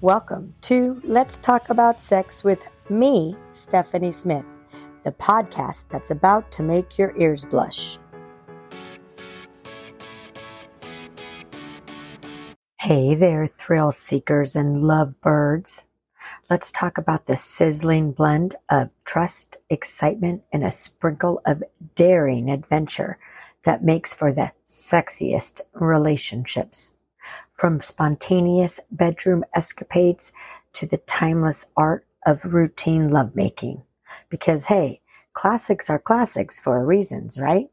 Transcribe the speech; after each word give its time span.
Welcome 0.00 0.54
to 0.60 1.00
Let's 1.02 1.40
Talk 1.40 1.70
About 1.70 2.00
Sex 2.00 2.44
with 2.44 2.70
me, 2.88 3.34
Stephanie 3.50 4.12
Smith, 4.12 4.44
the 5.02 5.10
podcast 5.10 5.88
that's 5.88 6.12
about 6.12 6.52
to 6.52 6.62
make 6.62 6.96
your 6.96 7.16
ears 7.18 7.44
blush. 7.44 7.98
Hey 12.78 13.16
there, 13.16 13.48
thrill 13.48 13.90
seekers 13.90 14.54
and 14.54 14.84
love 14.84 15.20
birds. 15.20 15.88
Let's 16.48 16.70
talk 16.70 16.96
about 16.96 17.26
the 17.26 17.36
sizzling 17.36 18.12
blend 18.12 18.54
of 18.68 18.90
trust, 19.04 19.56
excitement, 19.68 20.44
and 20.52 20.62
a 20.62 20.70
sprinkle 20.70 21.40
of 21.44 21.64
daring 21.96 22.48
adventure 22.48 23.18
that 23.64 23.82
makes 23.82 24.14
for 24.14 24.32
the 24.32 24.52
sexiest 24.64 25.60
relationships 25.72 26.94
from 27.58 27.80
spontaneous 27.80 28.78
bedroom 28.88 29.44
escapades 29.52 30.32
to 30.72 30.86
the 30.86 30.98
timeless 30.98 31.66
art 31.76 32.06
of 32.24 32.44
routine 32.44 33.10
lovemaking. 33.10 33.82
Because 34.28 34.66
hey, 34.66 35.00
classics 35.32 35.90
are 35.90 35.98
classics 35.98 36.60
for 36.60 36.86
reasons, 36.86 37.36
right? 37.36 37.68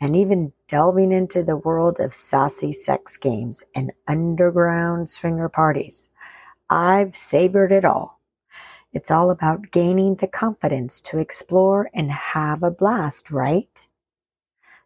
And 0.00 0.16
even 0.16 0.52
delving 0.66 1.12
into 1.12 1.44
the 1.44 1.56
world 1.56 2.00
of 2.00 2.12
saucy 2.12 2.72
sex 2.72 3.16
games 3.16 3.62
and 3.72 3.92
underground 4.08 5.08
swinger 5.08 5.48
parties. 5.48 6.10
I've 6.68 7.14
savored 7.14 7.70
it 7.70 7.84
all. 7.84 8.20
It's 8.92 9.12
all 9.12 9.30
about 9.30 9.70
gaining 9.70 10.16
the 10.16 10.26
confidence 10.26 10.98
to 11.02 11.18
explore 11.18 11.88
and 11.94 12.10
have 12.10 12.64
a 12.64 12.70
blast, 12.72 13.30
right? 13.30 13.86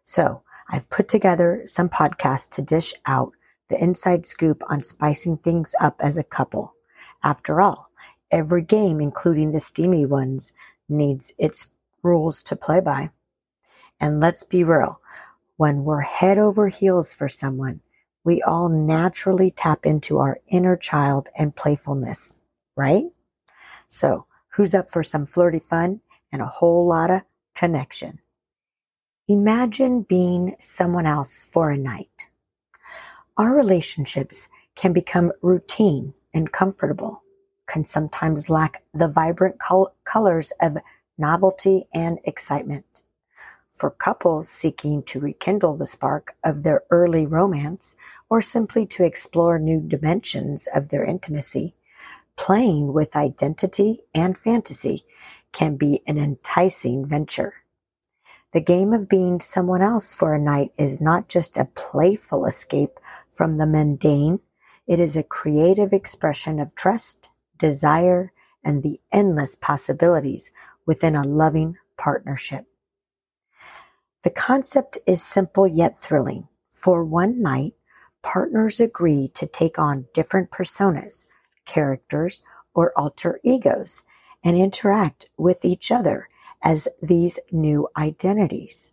So 0.03 0.43
I've 0.69 0.87
put 0.91 1.07
together 1.07 1.63
some 1.65 1.89
podcasts 1.89 2.49
to 2.51 2.61
dish 2.61 2.93
out 3.07 3.33
the 3.69 3.81
inside 3.81 4.25
scoop 4.25 4.61
on 4.69 4.83
spicing 4.83 5.37
things 5.37 5.73
up 5.79 5.95
as 5.99 6.17
a 6.17 6.23
couple. 6.23 6.75
After 7.23 7.61
all, 7.61 7.89
every 8.31 8.61
game, 8.61 9.01
including 9.01 9.51
the 9.51 9.59
steamy 9.59 10.05
ones, 10.05 10.53
needs 10.87 11.33
its 11.37 11.71
rules 12.03 12.43
to 12.43 12.55
play 12.55 12.79
by. 12.79 13.09
And 13.99 14.19
let's 14.19 14.43
be 14.43 14.63
real, 14.63 14.99
when 15.57 15.83
we're 15.83 16.01
head 16.01 16.37
over 16.37 16.67
heels 16.67 17.13
for 17.13 17.29
someone, 17.29 17.81
we 18.23 18.41
all 18.41 18.69
naturally 18.69 19.51
tap 19.51 19.85
into 19.85 20.17
our 20.17 20.39
inner 20.47 20.75
child 20.75 21.29
and 21.37 21.55
playfulness, 21.55 22.37
right? 22.75 23.05
So, 23.87 24.25
who's 24.49 24.73
up 24.73 24.91
for 24.91 25.03
some 25.03 25.25
flirty 25.25 25.59
fun 25.59 26.01
and 26.31 26.41
a 26.41 26.47
whole 26.47 26.87
lot 26.87 27.11
of 27.11 27.21
connection? 27.53 28.19
Imagine 29.27 30.01
being 30.01 30.55
someone 30.59 31.05
else 31.05 31.43
for 31.43 31.71
a 31.71 31.77
night. 31.77 32.29
Our 33.37 33.53
relationships 33.53 34.47
can 34.75 34.93
become 34.93 35.33
routine 35.41 36.13
and 36.33 36.53
comfortable, 36.53 37.21
can 37.67 37.83
sometimes 37.83 38.49
lack 38.49 38.83
the 38.93 39.09
vibrant 39.09 39.59
col- 39.59 39.93
colors 40.05 40.53
of 40.61 40.77
novelty 41.17 41.85
and 41.93 42.19
excitement. 42.23 43.01
For 43.69 43.91
couples 43.91 44.47
seeking 44.47 45.03
to 45.03 45.19
rekindle 45.19 45.75
the 45.75 45.85
spark 45.85 46.37
of 46.45 46.63
their 46.63 46.83
early 46.89 47.25
romance 47.25 47.97
or 48.29 48.41
simply 48.41 48.85
to 48.85 49.03
explore 49.03 49.59
new 49.59 49.81
dimensions 49.81 50.65
of 50.73 50.87
their 50.87 51.03
intimacy, 51.03 51.75
playing 52.37 52.93
with 52.93 53.17
identity 53.17 54.03
and 54.13 54.37
fantasy 54.37 55.03
can 55.51 55.75
be 55.75 56.01
an 56.07 56.17
enticing 56.17 57.05
venture. 57.05 57.55
The 58.53 58.61
game 58.61 58.93
of 58.93 59.09
being 59.09 59.41
someone 59.41 59.81
else 59.81 60.13
for 60.13 60.33
a 60.33 60.39
night 60.39 60.71
is 60.77 61.01
not 61.01 61.27
just 61.27 61.57
a 61.57 61.65
playful 61.65 62.45
escape 62.45 62.97
from 63.35 63.57
the 63.57 63.67
mundane. 63.67 64.39
It 64.87 64.99
is 64.99 65.17
a 65.17 65.23
creative 65.23 65.93
expression 65.93 66.59
of 66.59 66.75
trust, 66.75 67.29
desire, 67.57 68.31
and 68.63 68.81
the 68.81 68.99
endless 69.11 69.55
possibilities 69.55 70.51
within 70.85 71.15
a 71.15 71.23
loving 71.23 71.77
partnership. 71.97 72.65
The 74.23 74.29
concept 74.29 74.97
is 75.05 75.21
simple 75.21 75.67
yet 75.67 75.99
thrilling. 75.99 76.47
For 76.71 77.03
one 77.03 77.41
night, 77.41 77.73
partners 78.23 78.79
agree 78.79 79.27
to 79.35 79.45
take 79.45 79.77
on 79.77 80.07
different 80.13 80.49
personas, 80.49 81.25
characters, 81.65 82.41
or 82.73 82.91
alter 82.97 83.39
egos 83.43 84.01
and 84.43 84.57
interact 84.57 85.29
with 85.37 85.63
each 85.63 85.91
other 85.91 86.27
as 86.61 86.87
these 87.01 87.39
new 87.51 87.87
identities. 87.97 88.91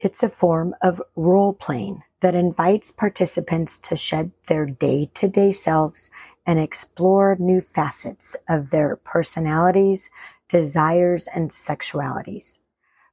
It's 0.00 0.22
a 0.22 0.28
form 0.28 0.74
of 0.82 1.02
role 1.16 1.52
playing 1.52 2.02
that 2.24 2.34
invites 2.34 2.90
participants 2.90 3.76
to 3.76 3.94
shed 3.94 4.30
their 4.46 4.64
day 4.64 5.10
to 5.12 5.28
day 5.28 5.52
selves 5.52 6.10
and 6.46 6.58
explore 6.58 7.36
new 7.38 7.60
facets 7.60 8.34
of 8.48 8.70
their 8.70 8.96
personalities, 8.96 10.08
desires, 10.48 11.28
and 11.34 11.50
sexualities. 11.50 12.60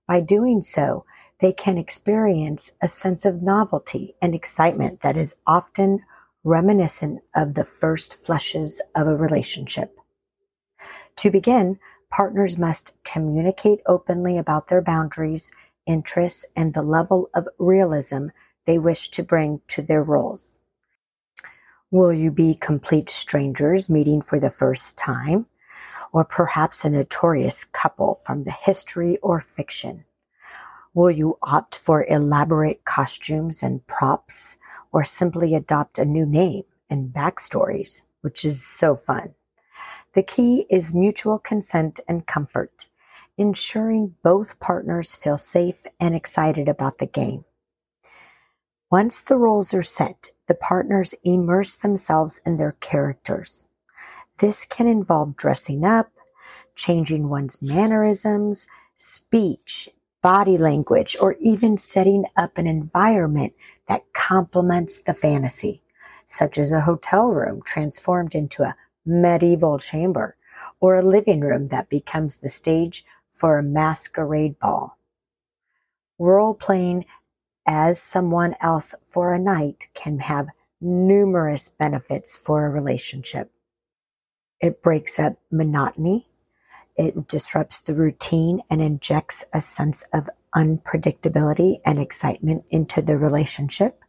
By 0.08 0.22
doing 0.22 0.62
so, 0.62 1.04
they 1.42 1.52
can 1.52 1.78
experience 1.78 2.72
a 2.82 2.88
sense 2.88 3.26
of 3.26 3.42
novelty 3.42 4.16
and 4.22 4.34
excitement 4.34 5.02
that 5.02 5.18
is 5.18 5.36
often 5.46 6.06
reminiscent 6.46 7.20
of 7.36 7.56
the 7.56 7.66
first 7.66 8.16
flushes 8.16 8.82
of 8.96 9.08
a 9.08 9.18
relationship. 9.18 9.94
To 11.18 11.30
begin, 11.30 11.80
partners 12.10 12.58
must 12.58 12.96
communicate 13.04 13.82
openly 13.86 14.38
about 14.38 14.70
their 14.70 14.82
boundaries, 14.82 15.52
interests, 15.86 16.46
and 16.56 16.74
the 16.74 16.82
level 16.82 17.30
of 17.34 17.50
realism 17.60 18.28
they 18.72 18.80
wish 18.80 19.10
to 19.10 19.22
bring 19.22 19.60
to 19.68 19.82
their 19.82 20.02
roles. 20.02 20.58
Will 21.92 22.14
you 22.14 22.32
be 22.32 22.56
complete 22.56 23.10
strangers 23.10 23.90
meeting 23.90 24.22
for 24.22 24.40
the 24.40 24.50
first 24.50 24.98
time? 24.98 25.46
Or 26.14 26.24
perhaps 26.24 26.86
a 26.86 26.90
notorious 26.90 27.66
couple 27.66 28.16
from 28.26 28.46
the 28.46 28.52
history 28.52 29.18
or 29.18 29.42
fiction? 29.42 30.06
Will 30.94 31.12
you 31.12 31.38
opt 31.44 31.76
for 31.76 32.06
elaborate 32.08 32.86
costumes 32.86 33.62
and 33.62 33.86
props 33.88 34.56
or 34.94 35.04
simply 35.04 35.54
adopt 35.54 35.98
a 35.98 36.06
new 36.06 36.26
name 36.26 36.64
and 36.90 37.14
backstories, 37.14 38.04
which 38.22 38.46
is 38.46 38.66
so 38.66 38.96
fun? 38.96 39.36
The 40.14 40.24
key 40.24 40.66
is 40.70 40.94
mutual 40.94 41.40
consent 41.40 42.00
and 42.08 42.26
comfort, 42.26 42.88
ensuring 43.38 44.16
both 44.24 44.62
partners 44.62 45.14
feel 45.14 45.36
safe 45.36 45.86
and 46.00 46.16
excited 46.16 46.70
about 46.70 47.00
the 47.00 47.06
game. 47.06 47.44
Once 48.92 49.22
the 49.22 49.38
roles 49.38 49.74
are 49.74 49.82
set, 49.82 50.32
the 50.48 50.54
partners 50.54 51.16
immerse 51.24 51.78
themselves 51.78 52.42
in 52.46 52.58
their 52.58 52.74
characters. 52.82 53.66
This 54.40 54.66
can 54.66 54.86
involve 54.86 55.38
dressing 55.38 55.86
up, 55.86 56.12
changing 56.76 57.30
one's 57.30 57.62
mannerisms, 57.62 58.68
speech, 58.98 59.88
body 60.22 60.58
language, 60.58 61.16
or 61.22 61.38
even 61.40 61.78
setting 61.78 62.26
up 62.36 62.58
an 62.58 62.68
environment 62.68 63.54
that 63.88 64.12
complements 64.12 65.00
the 65.00 65.14
fantasy, 65.14 65.82
such 66.26 66.58
as 66.58 66.74
a 66.74 66.82
hotel 66.82 67.30
room 67.30 67.62
transformed 67.64 68.36
into 68.36 68.62
a 68.62 68.76
medieval 69.06 69.80
chamber 69.80 70.36
or 70.82 70.96
a 70.96 71.02
living 71.02 71.40
room 71.40 71.70
that 71.70 71.88
becomes 71.88 72.36
the 72.36 72.50
stage 72.50 73.06
for 73.30 73.58
a 73.58 73.64
masquerade 73.64 74.60
ball. 74.60 74.98
Role 76.20 76.54
playing 76.54 77.06
as 77.66 78.02
someone 78.02 78.56
else 78.62 78.96
for 79.06 79.34
a 79.34 79.40
night 79.40 79.88
can 79.94 80.20
have 80.20 80.48
numerous 80.80 81.70
benefits 81.70 82.36
for 82.36 82.66
a 82.66 82.70
relationship. 82.70 83.52
It 84.60 84.82
breaks 84.82 85.20
up 85.20 85.38
monotony. 85.52 86.28
It 86.96 87.28
disrupts 87.28 87.80
the 87.80 87.96
routine 87.96 88.62
and 88.70 88.82
injects 88.82 89.46
a 89.54 89.62
sense 89.62 90.04
of 90.14 90.30
unpredictability 90.56 91.80
and 91.86 92.00
excitement 92.00 92.66
into 92.70 93.02
the 93.02 93.18
relationship. 93.18 94.04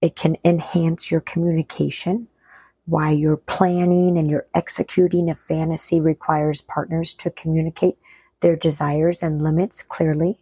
It 0.00 0.16
can 0.16 0.36
enhance 0.44 1.10
your 1.10 1.20
communication. 1.20 2.28
Why 2.86 3.10
you're 3.10 3.36
planning 3.36 4.16
and 4.16 4.30
you're 4.30 4.46
executing 4.54 5.28
a 5.28 5.34
fantasy 5.34 6.00
requires 6.00 6.62
partners 6.62 7.12
to 7.14 7.30
communicate 7.30 7.98
their 8.40 8.56
desires 8.56 9.22
and 9.22 9.42
limits 9.42 9.82
clearly 9.82 10.38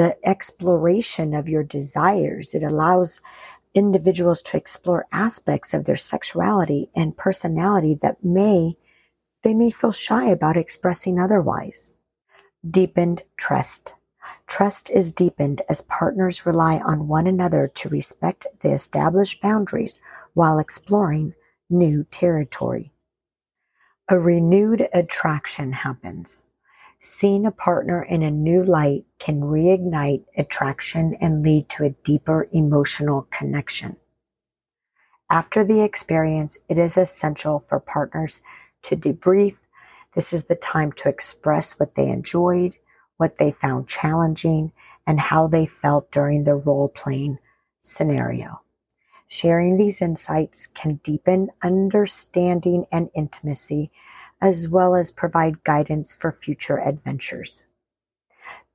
the 0.00 0.16
exploration 0.26 1.34
of 1.34 1.46
your 1.46 1.62
desires. 1.62 2.54
It 2.54 2.62
allows 2.62 3.20
individuals 3.74 4.40
to 4.40 4.56
explore 4.56 5.04
aspects 5.12 5.74
of 5.74 5.84
their 5.84 5.94
sexuality 5.94 6.88
and 6.96 7.18
personality 7.18 7.98
that 8.00 8.24
may 8.24 8.78
they 9.42 9.52
may 9.52 9.70
feel 9.70 9.92
shy 9.92 10.30
about 10.30 10.56
expressing 10.56 11.20
otherwise. 11.20 11.96
Deepened 12.66 13.24
trust. 13.36 13.92
Trust 14.46 14.88
is 14.88 15.12
deepened 15.12 15.60
as 15.68 15.82
partners 15.82 16.46
rely 16.46 16.78
on 16.78 17.06
one 17.06 17.26
another 17.26 17.68
to 17.68 17.90
respect 17.90 18.46
the 18.62 18.72
established 18.72 19.42
boundaries 19.42 19.98
while 20.32 20.58
exploring 20.58 21.34
new 21.68 22.04
territory. 22.04 22.90
A 24.08 24.18
renewed 24.18 24.88
attraction 24.94 25.72
happens. 25.72 26.44
Seeing 27.02 27.46
a 27.46 27.50
partner 27.50 28.02
in 28.02 28.22
a 28.22 28.30
new 28.30 28.62
light 28.62 29.06
can 29.18 29.40
reignite 29.40 30.24
attraction 30.36 31.16
and 31.18 31.42
lead 31.42 31.70
to 31.70 31.84
a 31.84 31.90
deeper 32.04 32.46
emotional 32.52 33.26
connection. 33.30 33.96
After 35.30 35.64
the 35.64 35.80
experience, 35.80 36.58
it 36.68 36.76
is 36.76 36.98
essential 36.98 37.60
for 37.60 37.80
partners 37.80 38.42
to 38.82 38.96
debrief. 38.96 39.56
This 40.14 40.34
is 40.34 40.44
the 40.44 40.56
time 40.56 40.92
to 40.92 41.08
express 41.08 41.80
what 41.80 41.94
they 41.94 42.08
enjoyed, 42.08 42.76
what 43.16 43.38
they 43.38 43.50
found 43.50 43.88
challenging, 43.88 44.72
and 45.06 45.20
how 45.20 45.46
they 45.46 45.64
felt 45.64 46.10
during 46.10 46.44
the 46.44 46.56
role 46.56 46.90
playing 46.90 47.38
scenario. 47.80 48.60
Sharing 49.26 49.78
these 49.78 50.02
insights 50.02 50.66
can 50.66 50.96
deepen 50.96 51.50
understanding 51.62 52.84
and 52.92 53.08
intimacy, 53.14 53.90
as 54.40 54.68
well 54.68 54.94
as 54.94 55.10
provide 55.10 55.64
guidance 55.64 56.14
for 56.14 56.32
future 56.32 56.80
adventures. 56.80 57.66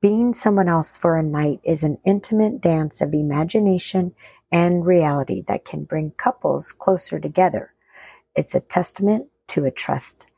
Being 0.02 0.34
someone 0.34 0.70
else 0.70 0.98
for 0.98 1.18
a 1.18 1.24
night 1.24 1.60
is 1.64 1.84
an 1.84 1.98
intimate 2.06 2.62
dance 2.62 3.02
of 3.02 3.14
imagination 3.14 4.14
and 4.52 4.86
reality 4.86 5.44
that 5.48 5.66
can 5.66 5.84
bring 5.84 6.12
couples 6.12 6.72
closer 6.72 7.20
together. 7.20 7.74
It's 8.36 8.54
a 8.54 8.60
testament 8.60 9.28
to 9.48 9.66
a 9.66 9.72
trust 9.72 10.32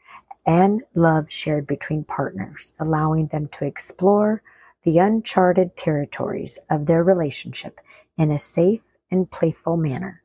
and 0.46 0.84
love 0.96 1.30
shared 1.30 1.68
between 1.68 2.06
partners, 2.06 2.74
allowing 2.80 3.28
them 3.28 3.50
to 3.50 3.66
explore 3.66 4.42
the 4.84 4.98
uncharted 4.98 5.76
territories 5.76 6.58
of 6.70 6.86
their 6.86 7.04
relationship 7.04 7.82
in 8.18 8.32
a 8.32 8.40
safe 8.40 8.96
and 9.12 9.30
playful 9.30 9.76
manner. 9.76 10.22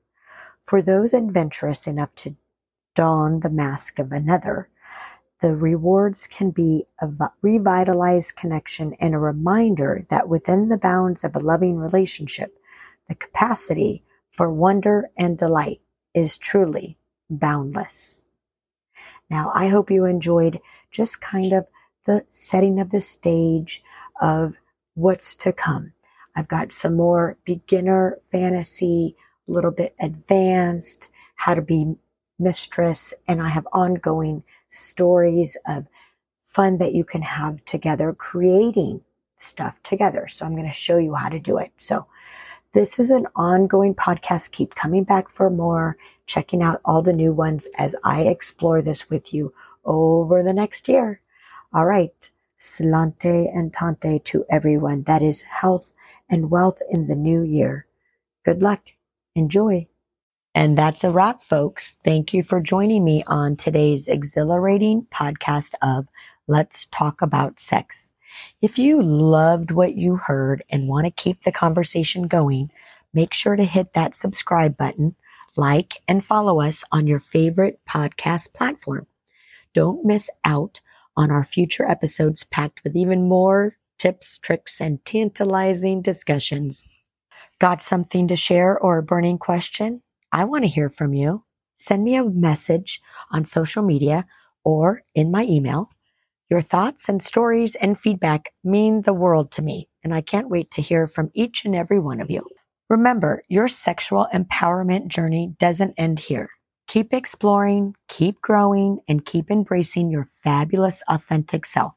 For 0.62 0.80
those 0.80 1.12
adventurous 1.12 1.88
enough 1.88 2.14
to 2.16 2.36
don 2.94 3.40
the 3.40 3.50
mask 3.50 3.98
of 3.98 4.12
another, 4.12 4.68
the 5.42 5.56
rewards 5.56 6.28
can 6.28 6.50
be 6.50 6.86
a 7.00 7.08
revitalized 7.42 8.36
connection 8.36 8.94
and 9.00 9.12
a 9.12 9.18
reminder 9.18 10.06
that 10.08 10.28
within 10.28 10.68
the 10.68 10.78
bounds 10.78 11.24
of 11.24 11.34
a 11.34 11.40
loving 11.40 11.76
relationship, 11.76 12.56
the 13.08 13.14
capacity 13.16 14.04
for 14.30 14.50
wonder 14.50 15.10
and 15.18 15.36
delight 15.36 15.80
is 16.14 16.38
truly 16.38 16.96
boundless. 17.28 18.22
Now, 19.28 19.50
I 19.52 19.66
hope 19.66 19.90
you 19.90 20.04
enjoyed 20.04 20.60
just 20.92 21.20
kind 21.20 21.52
of 21.52 21.66
the 22.06 22.24
setting 22.30 22.78
of 22.78 22.90
the 22.90 23.00
stage 23.00 23.82
of 24.20 24.54
what's 24.94 25.34
to 25.36 25.52
come. 25.52 25.92
I've 26.36 26.48
got 26.48 26.72
some 26.72 26.96
more 26.96 27.36
beginner 27.44 28.18
fantasy, 28.30 29.16
a 29.48 29.52
little 29.52 29.72
bit 29.72 29.94
advanced, 29.98 31.08
how 31.34 31.54
to 31.54 31.62
be 31.62 31.96
mistress, 32.42 33.14
and 33.28 33.40
I 33.40 33.48
have 33.48 33.66
ongoing 33.72 34.42
stories 34.68 35.56
of 35.66 35.86
fun 36.48 36.78
that 36.78 36.94
you 36.94 37.04
can 37.04 37.22
have 37.22 37.64
together, 37.64 38.12
creating 38.12 39.02
stuff 39.36 39.82
together. 39.82 40.28
So 40.28 40.46
I'm 40.46 40.54
going 40.54 40.68
to 40.68 40.72
show 40.72 40.98
you 40.98 41.14
how 41.14 41.28
to 41.28 41.38
do 41.38 41.58
it. 41.58 41.72
So 41.76 42.06
this 42.72 42.98
is 42.98 43.10
an 43.10 43.26
ongoing 43.34 43.94
podcast. 43.94 44.52
Keep 44.52 44.74
coming 44.74 45.04
back 45.04 45.28
for 45.28 45.50
more, 45.50 45.96
checking 46.26 46.62
out 46.62 46.80
all 46.84 47.02
the 47.02 47.12
new 47.12 47.32
ones 47.32 47.68
as 47.76 47.96
I 48.04 48.22
explore 48.22 48.82
this 48.82 49.10
with 49.10 49.34
you 49.34 49.52
over 49.84 50.42
the 50.42 50.52
next 50.52 50.88
year. 50.88 51.20
All 51.72 51.86
right. 51.86 52.30
Sláinte 52.58 53.50
and 53.54 53.72
tainte 53.72 54.22
to 54.24 54.44
everyone. 54.48 55.02
That 55.02 55.22
is 55.22 55.42
health 55.42 55.92
and 56.30 56.50
wealth 56.50 56.80
in 56.90 57.08
the 57.08 57.16
new 57.16 57.42
year. 57.42 57.86
Good 58.44 58.62
luck. 58.62 58.92
Enjoy. 59.34 59.88
And 60.54 60.76
that's 60.76 61.02
a 61.02 61.10
wrap, 61.10 61.42
folks. 61.42 61.96
Thank 62.04 62.34
you 62.34 62.42
for 62.42 62.60
joining 62.60 63.04
me 63.04 63.24
on 63.26 63.56
today's 63.56 64.06
exhilarating 64.06 65.06
podcast 65.12 65.72
of 65.80 66.08
Let's 66.46 66.86
Talk 66.86 67.22
About 67.22 67.58
Sex. 67.58 68.10
If 68.60 68.78
you 68.78 69.02
loved 69.02 69.70
what 69.70 69.94
you 69.94 70.16
heard 70.16 70.62
and 70.68 70.88
want 70.88 71.06
to 71.06 71.10
keep 71.10 71.42
the 71.42 71.52
conversation 71.52 72.28
going, 72.28 72.70
make 73.14 73.32
sure 73.32 73.56
to 73.56 73.64
hit 73.64 73.94
that 73.94 74.14
subscribe 74.14 74.76
button, 74.76 75.16
like, 75.56 76.02
and 76.06 76.24
follow 76.24 76.60
us 76.60 76.84
on 76.92 77.06
your 77.06 77.20
favorite 77.20 77.80
podcast 77.88 78.52
platform. 78.52 79.06
Don't 79.72 80.04
miss 80.04 80.28
out 80.44 80.80
on 81.16 81.30
our 81.30 81.44
future 81.44 81.88
episodes 81.88 82.44
packed 82.44 82.84
with 82.84 82.94
even 82.94 83.28
more 83.28 83.76
tips, 83.98 84.36
tricks, 84.36 84.80
and 84.80 85.02
tantalizing 85.04 86.02
discussions. 86.02 86.88
Got 87.58 87.82
something 87.82 88.28
to 88.28 88.36
share 88.36 88.78
or 88.78 88.98
a 88.98 89.02
burning 89.02 89.38
question? 89.38 90.02
I 90.32 90.44
want 90.44 90.64
to 90.64 90.70
hear 90.70 90.88
from 90.88 91.12
you. 91.12 91.44
Send 91.78 92.04
me 92.04 92.16
a 92.16 92.24
message 92.24 93.00
on 93.30 93.44
social 93.44 93.82
media 93.82 94.26
or 94.64 95.02
in 95.14 95.30
my 95.30 95.44
email. 95.44 95.90
Your 96.48 96.62
thoughts 96.62 97.08
and 97.08 97.22
stories 97.22 97.74
and 97.74 97.98
feedback 97.98 98.52
mean 98.64 99.02
the 99.02 99.12
world 99.12 99.50
to 99.52 99.62
me, 99.62 99.88
and 100.02 100.14
I 100.14 100.20
can't 100.20 100.48
wait 100.48 100.70
to 100.72 100.82
hear 100.82 101.06
from 101.06 101.30
each 101.34 101.64
and 101.64 101.74
every 101.74 101.98
one 101.98 102.20
of 102.20 102.30
you. 102.30 102.46
Remember, 102.88 103.42
your 103.48 103.68
sexual 103.68 104.26
empowerment 104.34 105.08
journey 105.08 105.54
doesn't 105.58 105.94
end 105.96 106.20
here. 106.20 106.50
Keep 106.88 107.14
exploring, 107.14 107.94
keep 108.08 108.40
growing, 108.42 108.98
and 109.08 109.24
keep 109.24 109.50
embracing 109.50 110.10
your 110.10 110.28
fabulous, 110.42 111.02
authentic 111.08 111.64
self. 111.64 111.94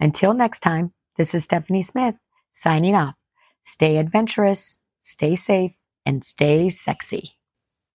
Until 0.00 0.34
next 0.34 0.60
time, 0.60 0.92
this 1.16 1.34
is 1.34 1.44
Stephanie 1.44 1.82
Smith 1.82 2.16
signing 2.52 2.94
off. 2.94 3.14
Stay 3.64 3.98
adventurous, 3.98 4.80
stay 5.00 5.36
safe, 5.36 5.72
and 6.04 6.24
stay 6.24 6.68
sexy. 6.68 7.35